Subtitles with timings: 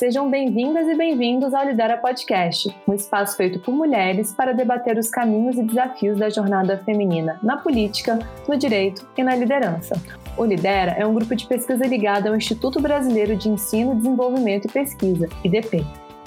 [0.00, 5.10] Sejam bem-vindas e bem-vindos ao Lidera Podcast, um espaço feito por mulheres para debater os
[5.10, 8.18] caminhos e desafios da jornada feminina na política,
[8.48, 10.02] no direito e na liderança.
[10.38, 14.72] O Lidera é um grupo de pesquisa ligado ao Instituto Brasileiro de Ensino, Desenvolvimento e
[14.72, 15.84] Pesquisa, IDP.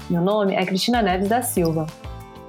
[0.08, 1.88] Meu nome é Cristina Neves da Silva.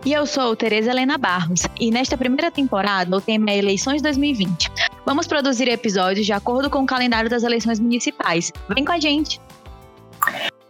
[0.04, 4.70] E eu sou Tereza Helena Barros, e nesta primeira temporada o tema é Eleições 2020.
[5.06, 8.52] Vamos produzir episódios de acordo com o calendário das eleições municipais.
[8.68, 9.40] Vem com a gente!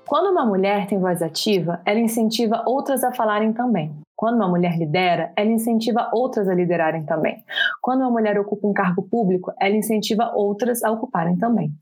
[0.06, 3.94] Quando uma mulher tem voz ativa, ela incentiva outras a falarem também.
[4.14, 7.42] Quando uma mulher lidera, ela incentiva outras a liderarem também.
[7.80, 11.72] Quando uma mulher ocupa um cargo público, ela incentiva outras a ocuparem também.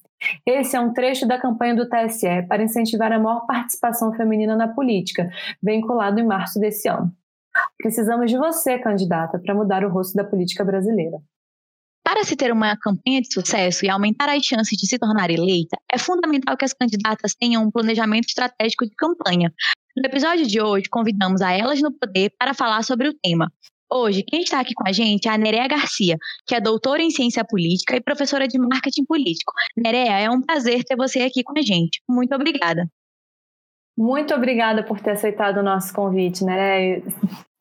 [0.46, 4.68] Esse é um trecho da campanha do TSE para incentivar a maior participação feminina na
[4.68, 5.28] política,
[5.60, 7.12] vinculado em março desse ano.
[7.76, 11.18] Precisamos de você, candidata, para mudar o rosto da política brasileira.
[12.04, 15.76] Para se ter uma campanha de sucesso e aumentar as chances de se tornar eleita,
[15.90, 19.52] é fundamental que as candidatas tenham um planejamento estratégico de campanha.
[19.96, 23.52] No episódio de hoje, convidamos a Elas no Poder para falar sobre o tema.
[23.92, 27.10] Hoje, quem está aqui com a gente é a Nerea Garcia, que é doutora em
[27.10, 29.52] ciência política e professora de marketing político.
[29.76, 32.00] Nerea, é um prazer ter você aqui com a gente.
[32.08, 32.88] Muito obrigada.
[33.96, 37.02] Muito obrigada por ter aceitado o nosso convite, Nerea.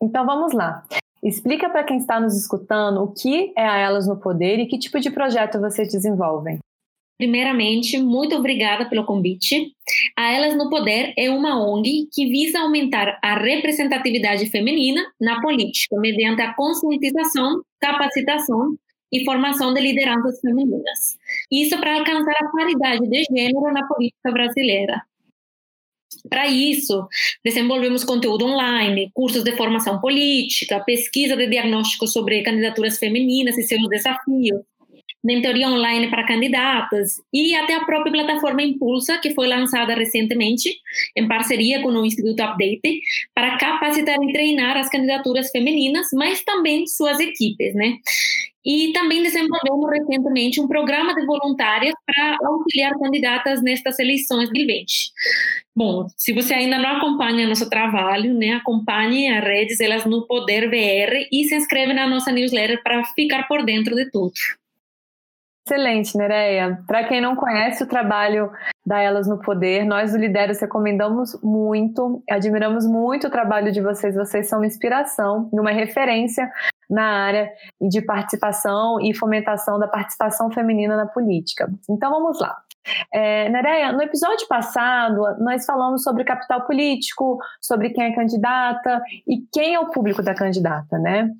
[0.01, 0.83] Então vamos lá.
[1.23, 4.79] Explica para quem está nos escutando o que é a Elas no Poder e que
[4.79, 6.59] tipo de projeto vocês desenvolvem.
[7.21, 9.71] Primeiramente, muito obrigada pelo convite.
[10.17, 15.95] A Elas no Poder é uma ONG que visa aumentar a representatividade feminina na política,
[15.99, 18.75] mediante a conscientização, capacitação
[19.13, 21.17] e formação de lideranças femininas.
[21.51, 25.03] Isso para alcançar a paridade de gênero na política brasileira.
[26.29, 27.07] Para isso,
[27.43, 33.87] desenvolvemos conteúdo online, cursos de formação política, pesquisa de diagnóstico sobre candidaturas femininas e seus
[33.89, 34.61] desafios,
[35.23, 40.69] mentoria online para candidatas e até a própria plataforma Impulsa, que foi lançada recentemente
[41.15, 43.01] em parceria com o Instituto Update,
[43.33, 47.97] para capacitar e treinar as candidaturas femininas, mas também suas equipes, né?
[48.65, 55.11] E também desenvolvemos recentemente um programa de voluntárias para auxiliar candidatas nestas eleições 2020.
[55.75, 60.69] Bom, se você ainda não acompanha nosso trabalho, né, acompanhe as redes, elas no Poder
[60.69, 64.33] VR e se inscreve na nossa newsletter para ficar por dentro de tudo.
[65.71, 66.83] Excelente, Nereia.
[66.85, 68.51] Para quem não conhece o trabalho
[68.85, 74.13] da Elas no Poder, nós do Lideros recomendamos muito, admiramos muito o trabalho de vocês.
[74.13, 76.51] Vocês são uma inspiração e uma referência
[76.89, 77.49] na área
[77.79, 81.71] de participação e fomentação da participação feminina na política.
[81.89, 82.57] Então vamos lá.
[83.13, 89.37] É, Nereia, no episódio passado, nós falamos sobre capital político, sobre quem é candidata e
[89.53, 91.31] quem é o público da candidata, né?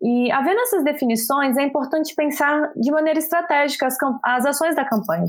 [0.00, 5.26] E, havendo essas definições, é importante pensar de maneira estratégica as, as ações da campanha,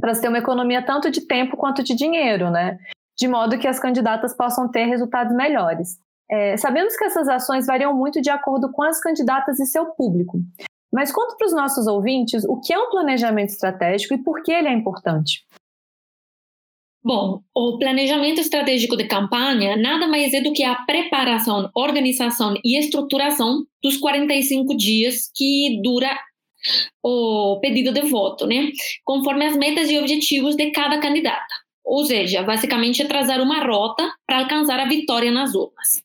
[0.00, 2.78] para se ter uma economia tanto de tempo quanto de dinheiro, né?
[3.18, 5.98] De modo que as candidatas possam ter resultados melhores.
[6.30, 10.38] É, sabemos que essas ações variam muito de acordo com as candidatas e seu público.
[10.92, 14.52] Mas conta para os nossos ouvintes o que é um planejamento estratégico e por que
[14.52, 15.46] ele é importante.
[17.08, 22.78] Bom, o planejamento estratégico de campanha nada mais é do que a preparação, organização e
[22.78, 26.14] estruturação dos 45 dias que dura
[27.02, 28.70] o pedido de voto, né?
[29.06, 31.46] Conforme as metas e objetivos de cada candidata.
[31.82, 36.02] Ou seja, basicamente é uma rota para alcançar a vitória nas urnas.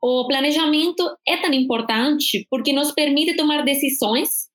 [0.00, 4.48] O planejamento é tão importante porque nos permite tomar decisões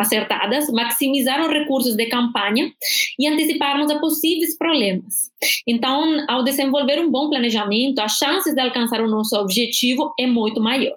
[0.00, 2.72] acertadas, maximizar os recursos de campanha
[3.18, 5.30] e anteciparmos a possíveis problemas.
[5.66, 10.60] Então, ao desenvolver um bom planejamento, as chances de alcançar o nosso objetivo é muito
[10.60, 10.96] maior.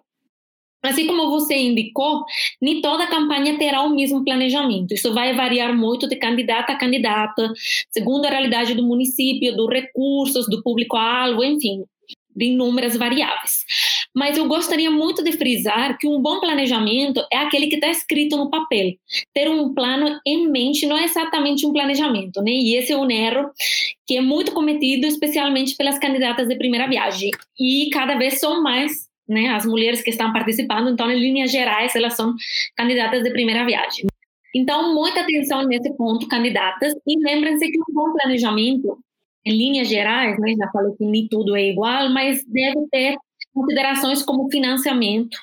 [0.83, 2.25] Assim como você indicou,
[2.61, 4.93] nem toda campanha terá o mesmo planejamento.
[4.93, 7.53] Isso vai variar muito de candidata a candidata,
[7.89, 11.85] segundo a realidade do município, dos recursos, do público-alvo, enfim,
[12.35, 13.63] de inúmeras variáveis.
[14.15, 18.37] Mas eu gostaria muito de frisar que um bom planejamento é aquele que está escrito
[18.37, 18.93] no papel.
[19.33, 22.51] Ter um plano em mente não é exatamente um planejamento, né?
[22.51, 23.49] E esse é um erro
[24.05, 27.31] que é muito cometido, especialmente pelas candidatas de primeira viagem.
[27.59, 31.95] E cada vez são mais né, as mulheres que estão participando, então, em linhas gerais,
[31.95, 32.35] elas são
[32.75, 34.05] candidatas de primeira viagem.
[34.55, 38.99] Então, muita atenção nesse ponto, candidatas, e lembrem-se que um bom planejamento,
[39.45, 43.17] em linhas gerais, né, já falei que nem tudo é igual, mas deve ter
[43.53, 45.37] considerações como financiamento,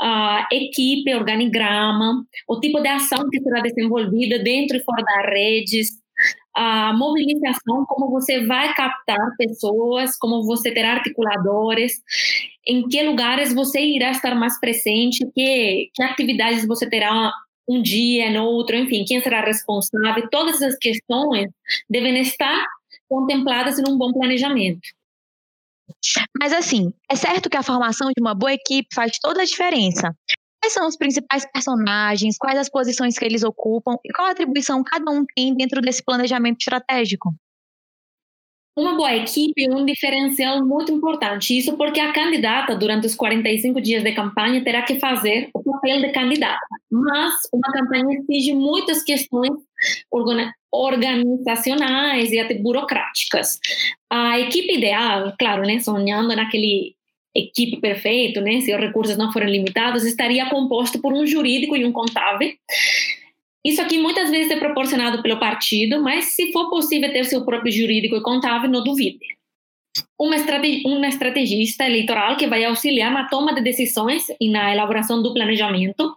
[0.00, 5.88] a equipe, organigrama, o tipo de ação que será desenvolvida dentro e fora das redes,
[6.54, 12.00] a mobilização, como você vai captar pessoas, como você terá articuladores,
[12.66, 17.32] em que lugares você irá estar mais presente, que, que atividades você terá
[17.68, 21.50] um dia, no outro, enfim, quem será responsável, todas essas questões
[21.90, 22.64] devem estar
[23.08, 24.80] contempladas em um bom planejamento.
[26.38, 30.14] Mas assim, é certo que a formação de uma boa equipe faz toda a diferença.
[30.60, 34.82] Quais são os principais personagens, quais as posições que eles ocupam e qual a atribuição
[34.82, 37.34] cada um tem dentro desse planejamento estratégico?
[38.78, 41.56] Uma boa equipe é um diferencial muito importante.
[41.56, 46.02] Isso porque a candidata, durante os 45 dias de campanha, terá que fazer o papel
[46.02, 46.60] de candidata.
[46.90, 49.52] Mas uma campanha exige muitas questões
[50.82, 53.58] organizacionais e até burocráticas.
[54.10, 56.94] A equipe ideal, claro, né, sonhando naquele
[57.34, 61.84] equipe perfeito, né, se os recursos não forem limitados, estaria composto por um jurídico e
[61.84, 62.52] um contábil
[63.66, 67.72] isso aqui muitas vezes é proporcionado pelo partido, mas se for possível ter seu próprio
[67.72, 69.18] jurídico e contábil, não duvide.
[70.16, 75.20] Uma, estrategi uma estrategista eleitoral que vai auxiliar na toma de decisões e na elaboração
[75.20, 76.16] do planejamento.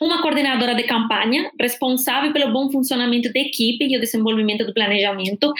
[0.00, 5.52] Uma coordenadora de campanha responsável pelo bom funcionamento da equipe e o desenvolvimento do planejamento.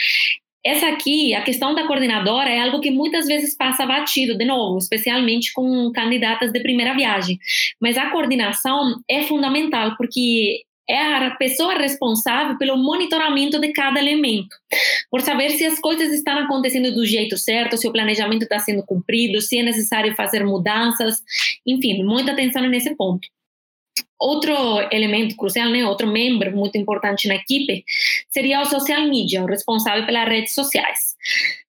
[0.63, 4.77] Essa aqui, a questão da coordenadora, é algo que muitas vezes passa batido, de novo,
[4.77, 7.39] especialmente com candidatas de primeira viagem.
[7.79, 14.55] Mas a coordenação é fundamental, porque é a pessoa responsável pelo monitoramento de cada elemento,
[15.11, 18.83] por saber se as coisas estão acontecendo do jeito certo, se o planejamento está sendo
[18.85, 21.21] cumprido, se é necessário fazer mudanças,
[21.65, 23.27] enfim, muita atenção nesse ponto.
[24.19, 24.53] Outro
[24.91, 27.83] elemento crucial, né, outro membro muito importante na equipe,
[28.29, 31.15] seria o social media, o responsável pelas redes sociais.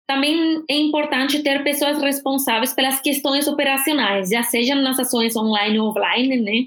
[0.08, 5.90] Também é importante ter pessoas responsáveis pelas questões operacionais, já seja nas ações online ou
[5.90, 6.64] offline, né?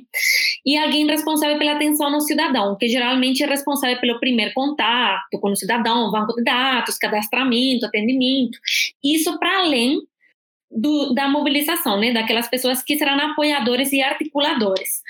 [0.63, 5.50] E alguém responsável pela atenção ao cidadão, que geralmente é responsável pelo primeiro contato com
[5.50, 8.60] o cidadão, banco de dados, cadastramento, atendimento.
[9.04, 10.00] Isso para além
[10.69, 12.13] do, da mobilização, né?
[12.13, 15.01] Daquelas pessoas que serão apoiadores e articuladores.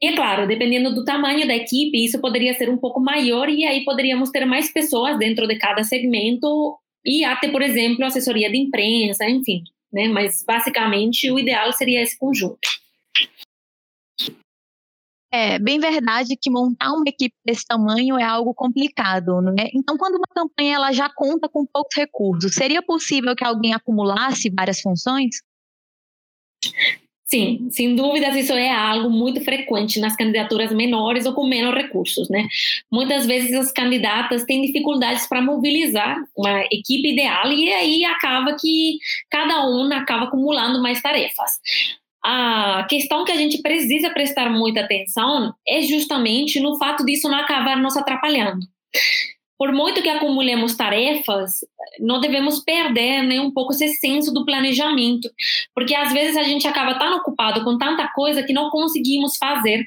[0.00, 3.64] E é claro, dependendo do tamanho da equipe, isso poderia ser um pouco maior e
[3.64, 8.58] aí poderíamos ter mais pessoas dentro de cada segmento e até, por exemplo, assessoria de
[8.58, 9.62] imprensa, enfim,
[9.92, 10.08] né?
[10.08, 12.58] Mas basicamente o ideal seria esse conjunto.
[15.32, 19.68] É bem verdade que montar uma equipe desse tamanho é algo complicado, né?
[19.74, 24.50] Então, quando uma campanha ela já conta com poucos recursos, seria possível que alguém acumulasse
[24.50, 25.36] várias funções?
[27.28, 32.28] Sim, sem dúvidas isso é algo muito frequente nas candidaturas menores ou com menos recursos,
[32.30, 32.46] né?
[32.90, 38.98] Muitas vezes as candidatas têm dificuldades para mobilizar uma equipe ideal e aí acaba que
[39.28, 41.58] cada uma acaba acumulando mais tarefas.
[42.24, 47.38] A questão que a gente precisa prestar muita atenção é justamente no fato disso não
[47.38, 48.66] acabar nos atrapalhando
[49.58, 51.64] por muito que acumulemos tarefas,
[51.98, 55.30] não devemos perder né, um pouco esse senso do planejamento,
[55.74, 59.86] porque às vezes a gente acaba tão ocupado com tanta coisa que não conseguimos fazer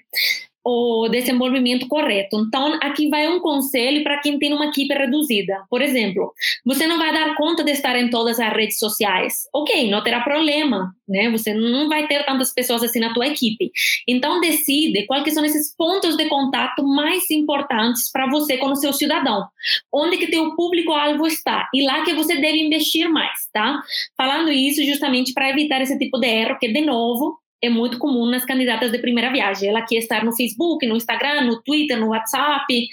[0.64, 2.38] o desenvolvimento correto.
[2.40, 5.64] Então, aqui vai um conselho para quem tem uma equipe reduzida.
[5.70, 6.34] Por exemplo,
[6.66, 9.48] você não vai dar conta de estar em todas as redes sociais.
[9.54, 11.30] Ok, não terá problema, né?
[11.32, 13.72] Você não vai ter tantas pessoas assim na tua equipe.
[14.08, 18.94] Então, decide quais são esses pontos de contato mais importantes para você com o seu
[18.94, 19.48] cidadão.
[19.94, 23.82] Onde que teu público-alvo está e lá que você deve investir mais, tá?
[24.18, 28.26] Falando isso justamente para evitar esse tipo de erro, que de novo é muito comum
[28.30, 29.70] nas candidatas de primeira viagem.
[29.70, 32.88] Ela quer estar no Facebook, no Instagram, no Twitter, no WhatsApp,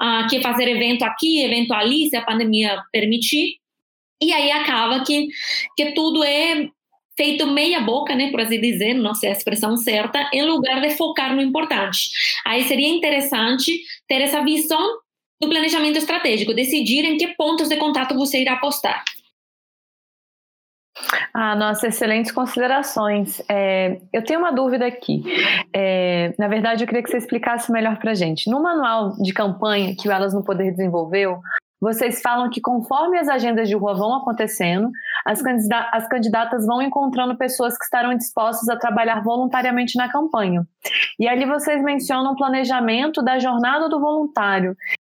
[0.00, 3.56] uh, quer fazer evento aqui, evento ali, se a pandemia permitir.
[4.20, 5.28] E aí acaba que,
[5.76, 6.68] que tudo é
[7.16, 10.90] feito meia boca, né, por assim dizer, não sei a expressão certa, em lugar de
[10.90, 12.10] focar no importante.
[12.44, 14.98] Aí seria interessante ter essa visão
[15.40, 19.02] do planejamento estratégico, decidir em que pontos de contato você irá apostar.
[21.38, 23.42] Ah, nossa, excelentes considerações.
[23.46, 25.22] É, eu tenho uma dúvida aqui.
[25.70, 28.50] É, na verdade, eu queria que você explicasse melhor para gente.
[28.50, 31.38] No manual de campanha que o Elas no Poder desenvolveu,
[31.78, 34.88] vocês falam que conforme as agendas de rua vão acontecendo,
[35.26, 40.66] as, candidata as candidatas vão encontrando pessoas que estarão dispostas a trabalhar voluntariamente na campanha.
[41.20, 44.74] E ali vocês mencionam o planejamento da jornada do voluntário.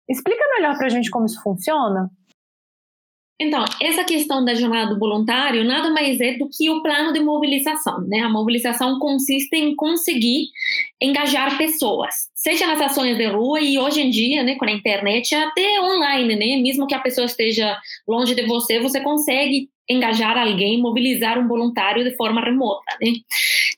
[0.09, 2.09] Explica melhor para a gente como isso funciona?
[3.41, 7.21] Então, essa questão da jornada do voluntário nada mais é do que o plano de
[7.21, 8.19] mobilização, né?
[8.19, 10.49] A mobilização consiste em conseguir
[11.01, 15.33] engajar pessoas, seja nas ações de rua e hoje em dia, né, com a internet,
[15.33, 16.61] até online, né?
[16.61, 22.03] Mesmo que a pessoa esteja longe de você, você consegue engajar alguém, mobilizar um voluntário
[22.03, 23.13] de forma remota, né?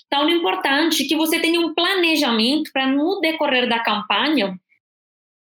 [0.08, 4.60] Então, o importante é que você tenha um planejamento para no decorrer da campanha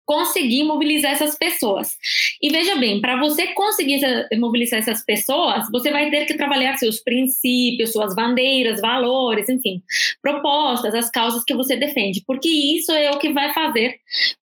[0.10, 1.96] conseguir mobilizar essas pessoas.
[2.42, 4.02] E veja bem, para você conseguir
[4.40, 9.84] mobilizar essas pessoas, você vai ter que trabalhar seus princípios, suas bandeiras, valores, enfim,
[10.20, 13.98] propostas, as causas que você defende, porque isso é o que vai fazer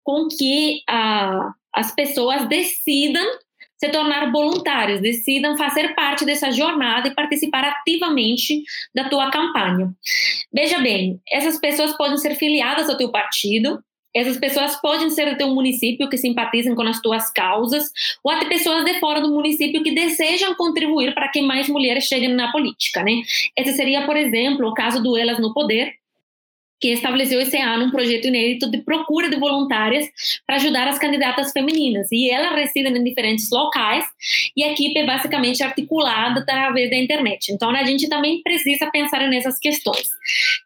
[0.04, 0.82] com que
[1.74, 3.26] as pessoas decidam
[3.76, 8.62] se tornar voluntários, decidam fazer parte dessa jornada e participar ativamente
[8.94, 9.92] da tua campanha.
[10.52, 13.82] Veja bem, essas pessoas podem ser filiadas ao teu partido,
[14.16, 17.90] essas pessoas podem ser do teu município que simpatizam com as tuas causas,
[18.24, 22.32] ou até pessoas de fora do município que desejam contribuir para que mais mulheres cheguem
[22.34, 23.22] na política, né?
[23.56, 25.94] Esse seria, por exemplo, o caso do Elas no Poder,
[26.80, 30.06] que estabeleceu esse ano um projeto inédito de procura de voluntárias
[30.46, 32.08] para ajudar as candidatas femininas.
[32.12, 34.04] E elas residem em diferentes locais
[34.56, 37.52] e a equipe é basicamente articulada através da internet.
[37.52, 40.08] Então, a gente também precisa pensar nessas questões.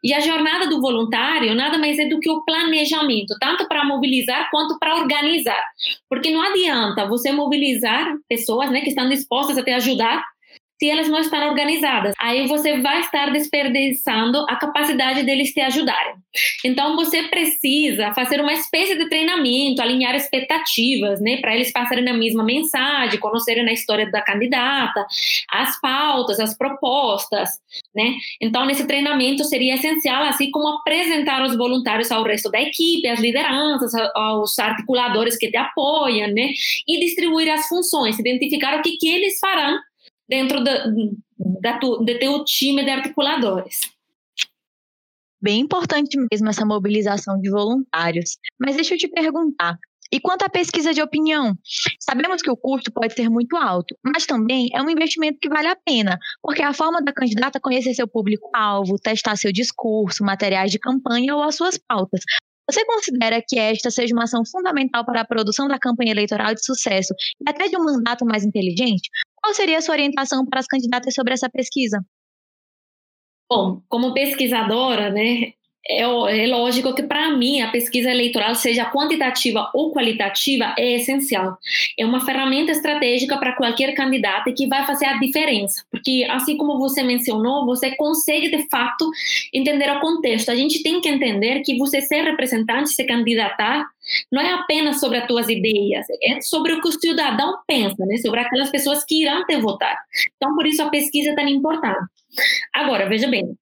[0.02, 4.50] E a jornada do voluntário nada mais é do que o planejamento, tanto para mobilizar
[4.50, 5.64] quanto para organizar.
[6.08, 10.22] Porque não adianta você mobilizar pessoas né, que estão dispostas a te ajudar
[10.80, 12.14] se elas não estão organizadas.
[12.18, 16.14] Aí você vai estar desperdiçando a capacidade deles te ajudarem.
[16.64, 22.14] Então você precisa fazer uma espécie de treinamento, alinhar expectativas, né, para eles passarem a
[22.14, 25.04] mesma mensagem, conhecerem a história da candidata,
[25.50, 27.50] as pautas, as propostas,
[27.94, 28.14] né?
[28.40, 33.20] Então nesse treinamento seria essencial, assim como apresentar os voluntários ao resto da equipe, às
[33.20, 36.48] lideranças, aos articuladores que te apoiam, né?
[36.88, 39.78] E distribuir as funções, identificar o que que eles farão
[40.30, 40.86] dentro da,
[41.60, 43.80] da, de teu time de articuladores.
[45.42, 48.38] Bem importante mesmo essa mobilização de voluntários.
[48.58, 49.76] Mas deixa eu te perguntar,
[50.12, 51.54] e quanto à pesquisa de opinião?
[51.98, 55.68] Sabemos que o custo pode ser muito alto, mas também é um investimento que vale
[55.68, 60.70] a pena, porque é a forma da candidata conhecer seu público-alvo, testar seu discurso, materiais
[60.70, 62.20] de campanha ou as suas pautas.
[62.70, 66.64] Você considera que esta seja uma ação fundamental para a produção da campanha eleitoral de
[66.64, 67.12] sucesso
[67.44, 69.10] e até de um mandato mais inteligente?
[69.42, 71.98] Qual seria a sua orientação para as candidatas sobre essa pesquisa?
[73.50, 75.52] Bom, como pesquisadora, né,
[75.90, 81.58] é, é, lógico que para mim a pesquisa eleitoral, seja quantitativa ou qualitativa, é essencial.
[81.98, 86.78] É uma ferramenta estratégica para qualquer candidato que vai fazer a diferença, porque assim como
[86.78, 89.10] você mencionou, você consegue de fato
[89.52, 90.50] entender o contexto.
[90.50, 93.84] A gente tem que entender que você ser representante, se candidatar,
[94.30, 98.16] não é apenas sobre as tuas ideias, é sobre o que o cidadão pensa, né?
[98.18, 99.96] sobre aquelas pessoas que irão te votar.
[100.36, 101.98] Então, por isso a pesquisa é tão importante.
[102.72, 103.56] Agora, veja bem,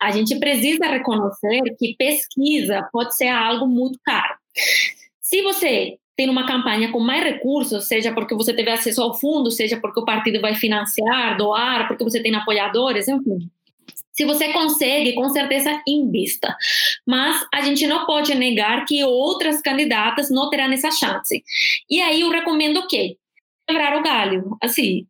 [0.00, 4.36] a gente precisa reconhecer que pesquisa pode ser algo muito caro.
[5.20, 9.50] Se você tem uma campanha com mais recursos, seja porque você teve acesso ao fundo,
[9.50, 13.48] seja porque o partido vai financiar, doar, porque você tem apoiadores, enfim.
[14.12, 16.56] Se você consegue, com certeza invista.
[17.06, 21.44] Mas a gente não pode negar que outras candidatas não terão essa chance.
[21.88, 23.16] E aí eu recomendo o quê?
[23.64, 24.56] Quebrar o galho.
[24.60, 25.06] Assim,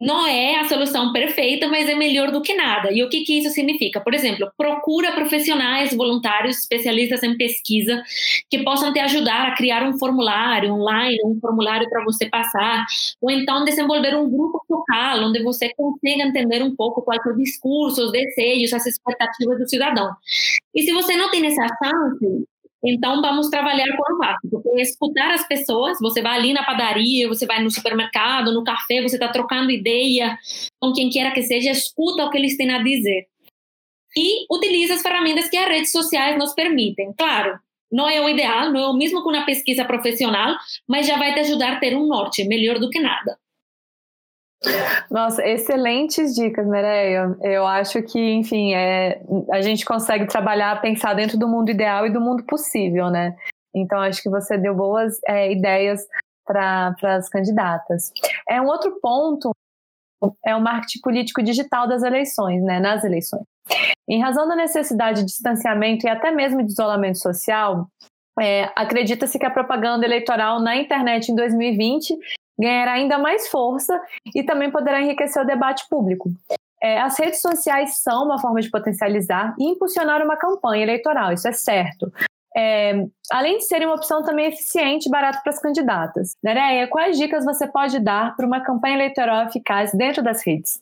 [0.00, 2.92] não é a solução perfeita, mas é melhor do que nada.
[2.92, 4.00] E o que, que isso significa?
[4.00, 8.02] Por exemplo, procura profissionais voluntários especialistas em pesquisa
[8.48, 12.86] que possam te ajudar a criar um formulário online, um formulário para você passar,
[13.20, 17.36] ou então desenvolver um grupo focal onde você consiga entender um pouco qual é o
[17.36, 20.12] discurso, os desejos, as expectativas do cidadão.
[20.74, 22.46] E se você não tem essa chance,
[22.84, 25.98] então, vamos trabalhar com o básico, escutar as pessoas.
[26.00, 30.38] Você vai ali na padaria, você vai no supermercado, no café, você está trocando ideia
[30.80, 33.26] com quem quer que seja, escuta o que eles têm a dizer.
[34.16, 37.12] E utiliza as ferramentas que as redes sociais nos permitem.
[37.16, 37.58] Claro,
[37.90, 40.56] não é o ideal, não é o mesmo que uma pesquisa profissional,
[40.88, 43.38] mas já vai te ajudar a ter um norte, melhor do que nada.
[45.10, 47.36] Nossa, excelentes dicas, Mireia.
[47.42, 49.20] Eu acho que, enfim, é,
[49.52, 53.36] a gente consegue trabalhar, pensar dentro do mundo ideal e do mundo possível, né?
[53.74, 56.06] Então, acho que você deu boas é, ideias
[56.44, 58.10] para as candidatas.
[58.48, 59.50] É um outro ponto
[60.44, 62.80] é o marketing político digital das eleições, né?
[62.80, 63.44] Nas eleições.
[64.08, 67.86] Em razão da necessidade de distanciamento e até mesmo de isolamento social,
[68.40, 72.16] é, acredita-se que a propaganda eleitoral na internet em 2020
[72.58, 74.00] ganhará ainda mais força
[74.34, 76.30] e também poderá enriquecer o debate público.
[76.82, 81.48] É, as redes sociais são uma forma de potencializar e impulsionar uma campanha eleitoral, isso
[81.48, 82.10] é certo.
[82.56, 86.34] É, além de serem uma opção também eficiente e barata para as candidatas.
[86.42, 90.80] Nereia, quais dicas você pode dar para uma campanha eleitoral eficaz dentro das redes?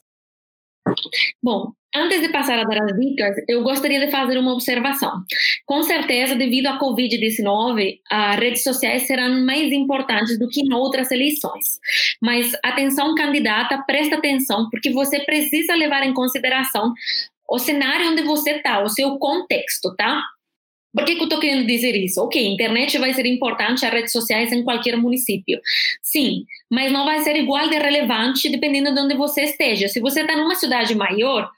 [1.43, 5.23] Bom, antes de passar a dar as dicas, eu gostaria de fazer uma observação.
[5.65, 11.11] Com certeza, devido à Covid-19, as redes sociais serão mais importantes do que em outras
[11.11, 11.79] eleições.
[12.21, 16.93] Mas atenção, candidata, presta atenção, porque você precisa levar em consideração
[17.49, 20.23] o cenário onde você está, o seu contexto, tá?
[20.97, 22.23] Por que, que eu estou querendo dizer isso?
[22.23, 25.61] Ok, internet vai ser importante, as redes sociais em qualquer município.
[26.03, 29.89] Sim, mas não vai ser igual de relevante dependendo de onde você esteja.
[29.89, 31.51] Se você está numa cidade maior,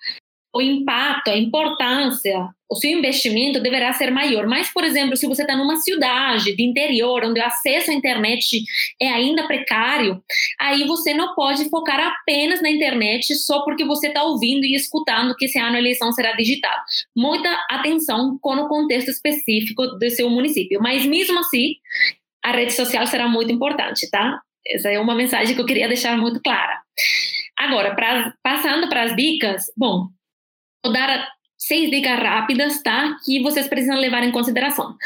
[0.55, 4.47] o impacto, a importância, o seu investimento deverá ser maior.
[4.47, 8.63] Mas, por exemplo, se você está numa cidade de interior, onde o acesso à internet
[9.01, 10.23] é ainda precário,
[10.61, 15.35] aí você não pode focar apenas na internet só porque você está ouvindo e escutando
[15.35, 16.77] que esse ano a eleição será digital.
[17.17, 20.81] Muita atenção com o contexto específico do seu município.
[20.83, 21.75] Mas, mesmo assim,
[22.45, 24.41] a rede social será muito importante, tá?
[24.67, 26.83] Essa é uma mensagem que eu queria deixar muito clara.
[27.59, 30.09] Agora, pra, passando para as dicas, bom,
[30.85, 33.17] vou dar seis dicas rápidas, tá?
[33.25, 34.97] Que vocês precisam levar em consideração.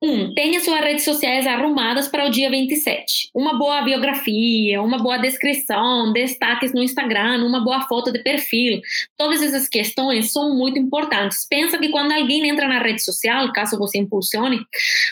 [0.00, 3.30] Um, tenha suas redes sociais arrumadas para o dia 27.
[3.34, 8.80] Uma boa biografia, uma boa descrição, destaques no Instagram, uma boa foto de perfil.
[9.16, 11.44] Todas essas questões são muito importantes.
[11.48, 14.60] Pensa que quando alguém entra na rede social, caso você impulsione,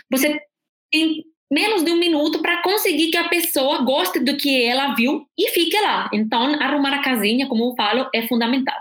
[0.09, 0.41] você
[0.93, 5.27] tem menos de um minuto para conseguir que a pessoa goste do que ela viu
[5.39, 6.11] e fique lá.
[6.13, 8.77] Então, arrumar a casinha, como eu falo, é fundamental.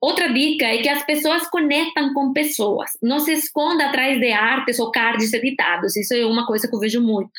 [0.00, 4.78] Outra dica é que as pessoas conectam com pessoas, não se esconda atrás de artes
[4.78, 5.96] ou cards editados.
[5.96, 7.30] Isso é uma coisa que eu vejo muito.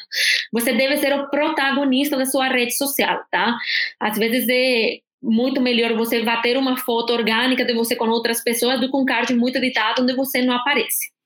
[0.53, 3.57] Você deve ser o protagonista da sua rede social, tá?
[3.99, 8.79] Às vezes é muito melhor você bater uma foto orgânica de você com outras pessoas
[8.79, 11.16] do que um card muito editado onde você não aparece.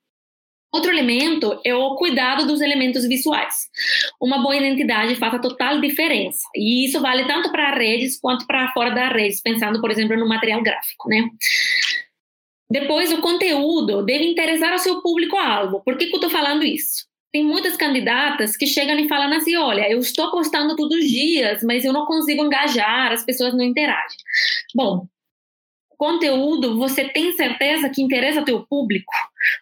[0.73, 3.69] Outro elemento é o cuidado dos elementos visuais.
[4.21, 6.47] Uma boa identidade faz a total diferença.
[6.55, 10.27] E isso vale tanto para redes quanto para fora das redes, pensando, por exemplo, no
[10.27, 11.29] material gráfico, né?
[12.69, 15.81] Depois, o conteúdo deve interessar ao seu público-alvo.
[15.83, 17.05] Por que, que eu estou falando isso?
[17.29, 21.61] Tem muitas candidatas que chegam e falam assim: olha, eu estou postando todos os dias,
[21.63, 24.17] mas eu não consigo engajar, as pessoas não interagem.
[24.73, 25.05] Bom,
[25.97, 29.13] conteúdo você tem certeza que interessa ao teu público?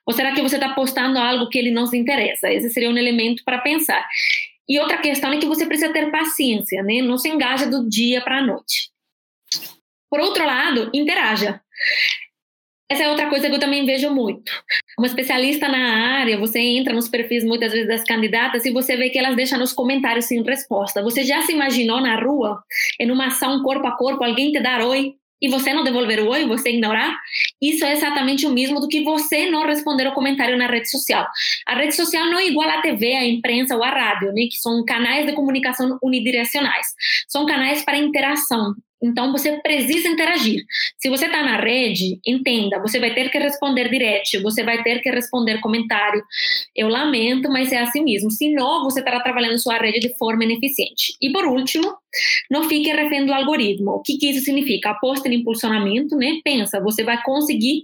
[0.06, 2.52] Ou será que você está postando algo que ele não se interessa?
[2.52, 4.06] Esse seria um elemento para pensar.
[4.68, 7.02] E outra questão é que você precisa ter paciência, né?
[7.02, 8.92] Não se engaja do dia para a noite.
[10.10, 11.62] Por outro lado, interaja.
[12.92, 14.52] Essa é outra coisa que eu também vejo muito.
[14.98, 19.12] Uma especialista na área, você entra nos perfis muitas vezes das candidatas e você vê
[19.12, 21.04] que elas deixam nos comentários sem resposta.
[21.04, 22.64] Você já se imaginou na rua,
[23.00, 25.19] em uma ação corpo a corpo, alguém te dar oi?
[25.42, 27.18] E você não devolver o oi, você ignorar,
[27.62, 31.28] isso é exatamente o mesmo do que você não responder o comentário na rede social.
[31.66, 34.58] A rede social não é igual à TV, à imprensa ou à rádio, né, que
[34.58, 36.88] são canais de comunicação unidirecionais.
[37.28, 38.76] São canais para interação.
[39.02, 40.64] Então você precisa interagir.
[40.98, 45.02] Se você está na rede, entenda, você vai ter que responder direto, você vai ter
[45.02, 46.24] que responder comentário.
[46.76, 48.30] Eu lamento, mas é assim mesmo.
[48.32, 51.16] Senão, você estará trabalhando sua rede de forma ineficiente.
[51.22, 51.96] E por último,
[52.50, 53.92] não fique refém do algoritmo.
[53.92, 54.92] O que, que isso significa?
[54.92, 56.40] Aposta em impulsionamento, né?
[56.44, 57.84] Pensa, você vai conseguir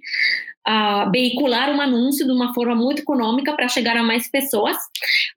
[0.68, 4.78] uh, veicular um anúncio de uma forma muito econômica para chegar a mais pessoas,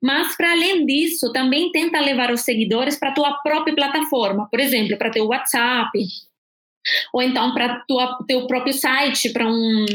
[0.01, 4.59] mas para além disso, também tenta levar os seguidores para a tua própria plataforma, por
[4.59, 5.91] exemplo, para teu WhatsApp,
[7.13, 7.83] ou então para
[8.27, 9.85] teu próprio site, para um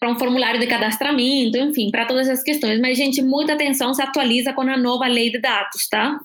[0.00, 2.80] para um formulário de cadastramento, enfim, para todas essas questões.
[2.80, 6.18] Mas, gente, muita atenção se atualiza com a nova lei de dados, tá?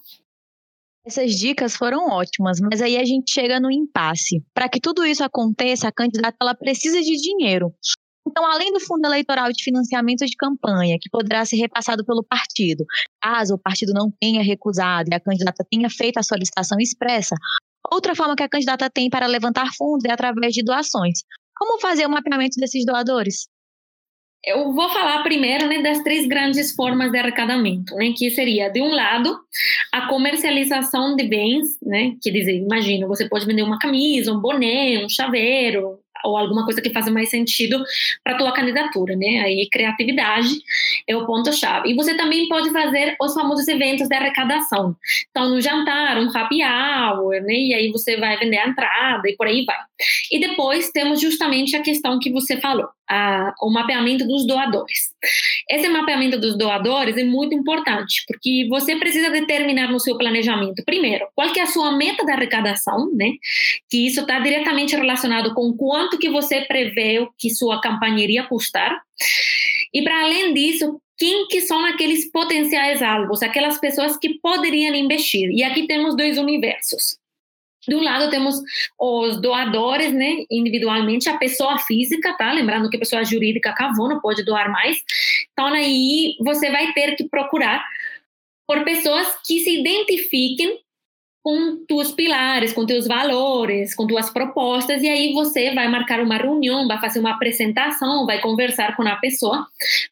[1.06, 4.44] Essas dicas foram ótimas, mas aí a gente chega no impasse.
[4.52, 7.72] Para que tudo isso aconteça, a candidata ela precisa de dinheiro.
[8.28, 12.86] Então, além do fundo eleitoral de financiamento de campanha, que poderá ser repassado pelo partido,
[13.22, 17.36] caso o partido não tenha recusado e a candidata tenha feito a solicitação expressa,
[17.90, 21.20] outra forma que a candidata tem para levantar fundos é através de doações.
[21.56, 23.48] Como fazer o mapeamento desses doadores?
[24.48, 28.82] eu vou falar primeiro né, das três grandes formas de arrecadamento, né, que seria, de
[28.82, 29.38] um lado,
[29.92, 35.04] a comercialização de bens, né, que dizer, imagina, você pode vender uma camisa, um boné,
[35.04, 37.84] um chaveiro, ou alguma coisa que faça mais sentido
[38.24, 39.42] para a tua candidatura, né?
[39.44, 40.50] Aí criatividade
[41.08, 41.90] é o ponto chave.
[41.90, 44.96] E você também pode fazer os famosos eventos de arrecadação.
[45.30, 47.54] Então, no jantar, um happy hour, né?
[47.54, 49.78] E aí você vai vender a entrada e por aí vai.
[50.32, 55.12] E depois temos justamente a questão que você falou, a, o mapeamento dos doadores.
[55.70, 61.28] Esse mapeamento dos doadores é muito importante, porque você precisa determinar no seu planejamento, primeiro,
[61.36, 63.34] qual que é a sua meta de arrecadação, né?
[63.90, 69.02] Que isso está diretamente relacionado com quanto que você prevê que sua campanha iria custar.
[69.94, 75.50] E para além disso, quem que são aqueles potenciais alvos, aquelas pessoas que poderiam investir.
[75.50, 77.18] E aqui temos dois universos.
[77.88, 78.62] De um lado temos
[79.00, 82.52] os doadores, né, individualmente, a pessoa física, tá?
[82.52, 84.98] Lembrando que a pessoa jurídica cavou, não pode doar mais.
[85.52, 87.84] Então aí você vai ter que procurar
[88.68, 90.80] por pessoas que se identifiquem
[91.48, 96.36] com teus pilares, com teus valores, com tuas propostas, e aí você vai marcar uma
[96.36, 99.66] reunião, vai fazer uma apresentação, vai conversar com a pessoa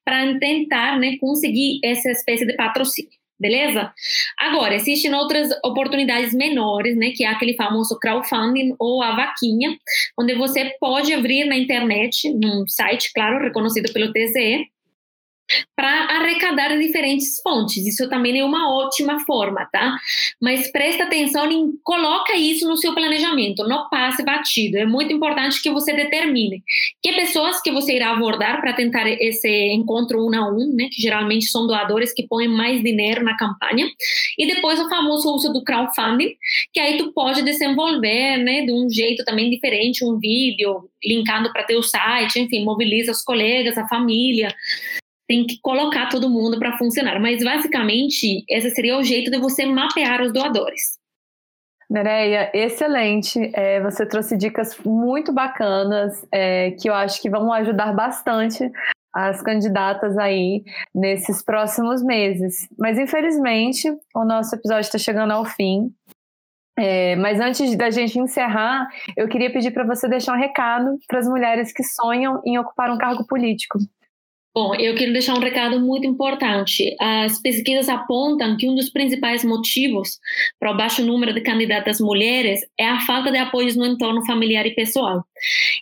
[0.06, 3.12] para tentar né, conseguir essa espécie de patrocínio.
[3.40, 3.92] Beleza?
[4.40, 9.78] Agora, existem outras oportunidades menores, né, que é aquele famoso crowdfunding ou a vaquinha,
[10.20, 14.68] onde você pode abrir na internet, num site, claro, reconhecido pelo TCE,
[15.76, 17.86] para arrecadar diferentes fontes.
[17.86, 19.98] Isso também é uma ótima forma, tá?
[20.42, 24.78] Mas presta atenção em coloca isso no seu planejamento, não passe batido.
[24.78, 26.64] É muito importante que você determine
[27.02, 30.88] que pessoas que você irá abordar para tentar esse encontro um a um, né?
[30.92, 33.88] Que geralmente são doadores que põem mais dinheiro na campanha.
[34.38, 36.36] E depois o famoso uso do crowdfunding,
[36.74, 38.62] que aí tu pode desenvolver, né?
[38.66, 43.78] De um jeito também diferente, um vídeo linkando para teu site, enfim, mobiliza os colegas,
[43.78, 44.56] a família
[45.28, 47.20] tem que colocar todo mundo para funcionar.
[47.20, 51.00] Mas, basicamente, esse seria o jeito de você mapear os doadores.
[51.90, 53.52] Nereia, excelente.
[53.54, 58.72] É, você trouxe dicas muito bacanas é, que eu acho que vão ajudar bastante
[59.14, 62.68] as candidatas aí nesses próximos meses.
[62.78, 65.94] Mas, infelizmente, o nosso episódio está chegando ao fim.
[66.78, 71.20] É, mas antes da gente encerrar, eu queria pedir para você deixar um recado para
[71.20, 73.80] as mulheres que sonham em ocupar um cargo político.
[74.58, 76.96] Bom, eu quero deixar um recado muito importante.
[76.98, 80.18] As pesquisas apontam que um dos principais motivos
[80.58, 84.66] para o baixo número de candidatas mulheres é a falta de apoios no entorno familiar
[84.66, 85.26] e pessoal.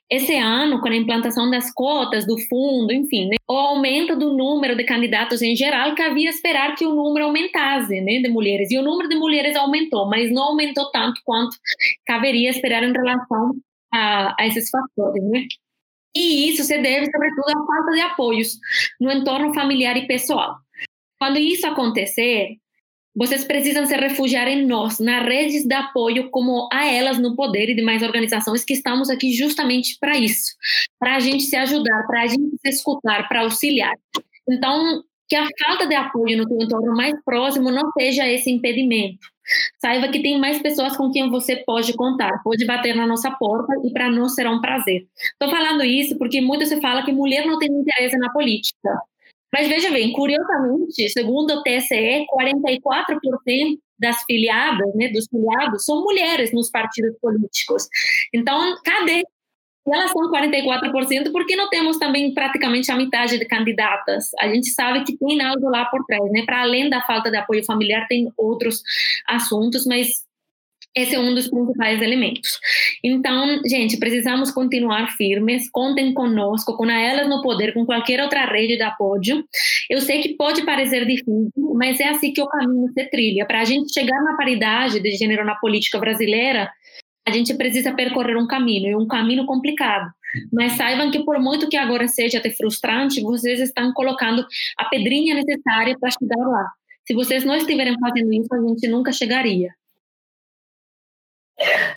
[0.10, 4.76] Esse ano, com a implantação das cotas, do fundo, enfim, né, o aumento do número
[4.76, 8.72] de candidatos em geral, cabia esperar que o número aumentasse né, de mulheres.
[8.72, 11.56] E o número de mulheres aumentou, mas não aumentou tanto quanto
[12.08, 13.52] caberia esperar em relação
[13.94, 15.24] a, a esses fatores.
[15.26, 15.46] Né?
[16.16, 18.60] E isso se deve, sobretudo, à falta de apoios
[19.00, 20.56] no entorno familiar e pessoal.
[21.20, 22.58] Quando isso acontecer,
[23.16, 27.70] vocês precisam se refugiar em nós, nas redes de apoio, como a elas no poder
[27.70, 30.56] e demais organizações que estamos aqui justamente para isso,
[31.00, 33.94] para a gente se ajudar, para a gente se escutar, para auxiliar.
[34.50, 39.18] Então, que a falta de apoio no seu entorno mais próximo não seja esse impedimento.
[39.82, 43.74] Saiba que tem mais pessoas com quem você pode contar, pode bater na nossa porta
[43.84, 45.08] e para nós será um prazer.
[45.32, 48.90] Estou falando isso porque muito se fala que mulher não tem interesse na política.
[49.52, 56.52] Mas veja bem, curiosamente, segundo o TSE, 44% das filiadas, né, dos filiados, são mulheres
[56.54, 57.88] nos partidos políticos.
[58.32, 59.24] Então, cadê
[59.86, 64.32] elas são 44% porque não temos também praticamente a metade de candidatas.
[64.40, 66.44] A gente sabe que tem algo lá por trás, né?
[66.46, 68.82] Para além da falta de apoio familiar, tem outros
[69.28, 70.24] assuntos, mas
[70.96, 72.60] esse é um dos principais elementos.
[73.04, 75.70] Então, gente, precisamos continuar firmes.
[75.72, 79.44] Contem conosco, com a Elas no Poder, com qualquer outra rede de apoio.
[79.90, 83.46] Eu sei que pode parecer difícil, mas é assim que o caminho se trilha.
[83.46, 86.72] Para a gente chegar na paridade de gênero na política brasileira,
[87.26, 90.12] a gente precisa percorrer um caminho, e um caminho complicado.
[90.52, 94.46] Mas saibam que por muito que agora seja até frustrante, vocês estão colocando
[94.78, 96.72] a pedrinha necessária para chegar lá.
[97.06, 99.74] Se vocês não estiverem fazendo isso, a gente nunca chegaria.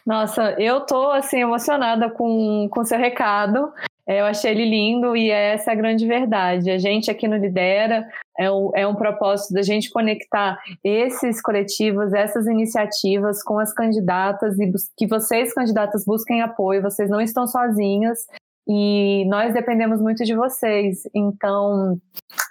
[0.05, 3.73] Nossa, eu tô assim emocionada com com seu recado.
[4.09, 6.71] É, eu achei ele lindo e essa é a grande verdade.
[6.71, 8.07] A gente aqui no Lidera
[8.39, 14.59] é um, é um propósito da gente conectar esses coletivos, essas iniciativas com as candidatas
[14.61, 16.83] e que vocês, candidatas, busquem apoio.
[16.83, 18.27] Vocês não estão sozinhas
[18.69, 21.03] e nós dependemos muito de vocês.
[21.15, 21.99] Então,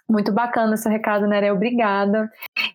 [0.10, 1.54] muito bacana esse recado, Nerea.
[1.54, 2.30] Obrigada.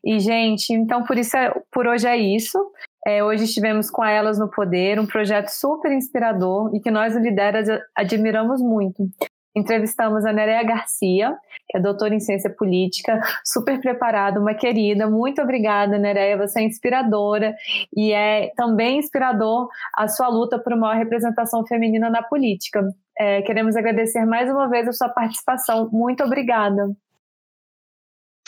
[0.04, 2.58] E, gente, então por isso é, por hoje é isso.
[3.06, 7.66] É, hoje estivemos com Elas no Poder, um projeto super inspirador e que nós, lideras,
[7.96, 9.08] admiramos muito.
[9.56, 11.36] Entrevistamos a Nerea Garcia,
[11.68, 15.10] que é doutora em ciência política, super preparada, uma querida.
[15.10, 16.36] Muito obrigada, Nerea.
[16.36, 17.54] Você é inspiradora
[17.96, 22.86] e é também inspirador a sua luta por uma representação feminina na política.
[23.18, 25.88] É, queremos agradecer mais uma vez a sua participação.
[25.90, 26.90] Muito obrigada.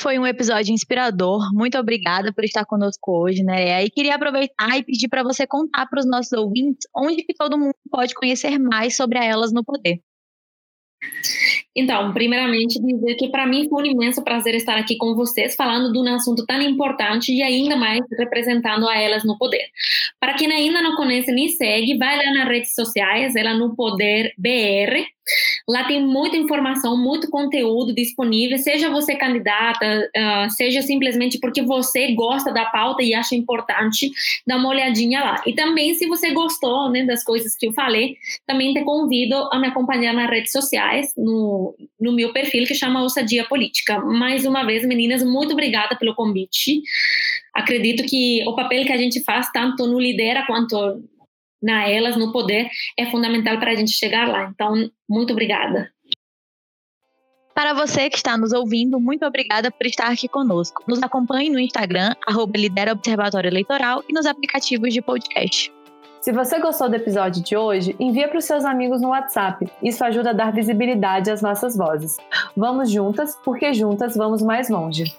[0.03, 1.55] Foi um episódio inspirador.
[1.55, 3.85] Muito obrigada por estar conosco hoje, né?
[3.85, 7.57] E queria aproveitar e pedir para você contar para os nossos ouvintes onde que todo
[7.57, 10.01] mundo pode conhecer mais sobre a Elas no Poder.
[11.75, 15.93] Então, primeiramente, dizer que para mim foi um imenso prazer estar aqui com vocês, falando
[15.93, 19.65] de um assunto tão importante e ainda mais representando a elas no poder.
[20.21, 24.33] Para quem ainda não conhece nem segue, vai lá nas redes sociais, ela no Poder
[24.37, 25.05] BR,
[25.69, 32.13] Lá tem muita informação, muito conteúdo disponível, seja você candidata, uh, seja simplesmente porque você
[32.15, 34.11] gosta da pauta e acha importante,
[34.47, 35.43] dá uma olhadinha lá.
[35.47, 39.59] E também, se você gostou né, das coisas que eu falei, também te convido a
[39.59, 41.62] me acompanhar nas redes sociais, no,
[42.01, 44.01] no meu perfil que chama Ousadia Política.
[44.01, 46.83] Mais uma vez, meninas, muito obrigada pelo convite.
[47.55, 51.03] Acredito que o papel que a gente faz, tanto no Lidera quanto
[51.62, 54.51] na elas, no poder, é fundamental para a gente chegar lá.
[54.53, 55.90] Então, muito obrigada.
[57.55, 60.83] Para você que está nos ouvindo, muito obrigada por estar aqui conosco.
[60.88, 65.70] Nos acompanhe no Instagram, arroba Lidera Observatório Eleitoral e nos aplicativos de podcast.
[66.23, 69.69] Se você gostou do episódio de hoje, envia para os seus amigos no WhatsApp.
[69.83, 72.17] Isso ajuda a dar visibilidade às nossas vozes.
[72.57, 75.17] Vamos juntas, porque juntas vamos mais longe.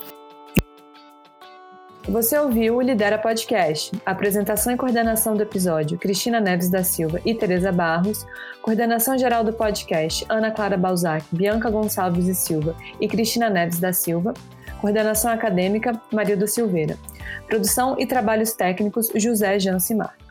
[2.08, 3.92] Você ouviu o Lidera Podcast.
[4.06, 8.26] Apresentação e coordenação do episódio: Cristina Neves da Silva e Tereza Barros.
[8.62, 13.92] Coordenação geral do podcast: Ana Clara Balzac, Bianca Gonçalves e Silva e Cristina Neves da
[13.92, 14.34] Silva.
[14.80, 16.98] Coordenação acadêmica: Marildo Silveira.
[17.46, 20.23] Produção e trabalhos técnicos: José Jancimar.